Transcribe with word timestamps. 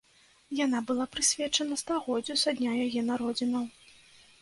Яна 0.59 0.79
была 0.91 1.05
прысвечана 1.17 1.79
стагоддзю 1.83 2.41
са 2.47 2.57
дня 2.59 2.71
яе 2.89 3.01
народзінаў. 3.15 3.73